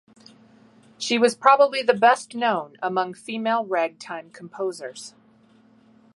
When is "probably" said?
1.35-1.83